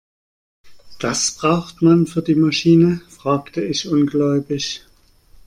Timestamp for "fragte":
3.07-3.63